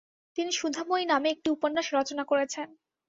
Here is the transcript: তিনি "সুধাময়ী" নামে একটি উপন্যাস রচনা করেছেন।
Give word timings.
তিনি 0.37 0.51
"সুধাময়ী" 0.53 1.05
নামে 1.07 1.27
একটি 1.31 1.47
উপন্যাস 1.51 1.87
রচনা 1.97 2.23
করেছেন। 2.31 2.67